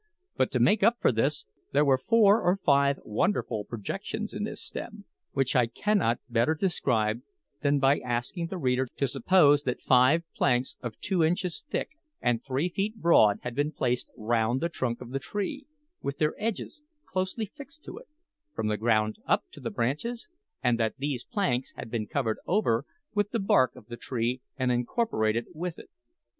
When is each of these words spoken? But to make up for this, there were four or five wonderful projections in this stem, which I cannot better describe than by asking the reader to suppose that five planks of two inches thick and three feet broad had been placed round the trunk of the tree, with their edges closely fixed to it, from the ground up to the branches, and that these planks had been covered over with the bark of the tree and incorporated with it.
But 0.35 0.49
to 0.53 0.59
make 0.59 0.81
up 0.81 0.97
for 0.99 1.11
this, 1.11 1.45
there 1.73 1.85
were 1.85 1.99
four 1.99 2.41
or 2.41 2.57
five 2.57 2.97
wonderful 3.03 3.65
projections 3.65 4.33
in 4.33 4.45
this 4.45 4.59
stem, 4.59 5.05
which 5.33 5.55
I 5.55 5.67
cannot 5.67 6.17
better 6.27 6.55
describe 6.55 7.21
than 7.61 7.77
by 7.77 7.99
asking 7.99 8.47
the 8.47 8.57
reader 8.57 8.87
to 8.97 9.07
suppose 9.07 9.61
that 9.61 9.79
five 9.79 10.23
planks 10.35 10.75
of 10.81 10.99
two 11.01 11.23
inches 11.23 11.63
thick 11.69 11.89
and 12.19 12.43
three 12.43 12.67
feet 12.67 12.95
broad 12.95 13.41
had 13.43 13.53
been 13.53 13.71
placed 13.71 14.09
round 14.17 14.59
the 14.59 14.69
trunk 14.69 15.01
of 15.01 15.11
the 15.11 15.19
tree, 15.19 15.67
with 16.01 16.17
their 16.17 16.33
edges 16.39 16.81
closely 17.05 17.45
fixed 17.45 17.83
to 17.83 17.99
it, 17.99 18.07
from 18.55 18.69
the 18.69 18.77
ground 18.77 19.17
up 19.27 19.43
to 19.51 19.59
the 19.59 19.69
branches, 19.69 20.27
and 20.63 20.79
that 20.79 20.97
these 20.97 21.23
planks 21.23 21.73
had 21.75 21.91
been 21.91 22.07
covered 22.07 22.39
over 22.47 22.85
with 23.13 23.29
the 23.29 23.39
bark 23.39 23.75
of 23.75 23.85
the 23.85 23.97
tree 23.97 24.41
and 24.57 24.71
incorporated 24.71 25.45
with 25.53 25.77
it. 25.77 25.91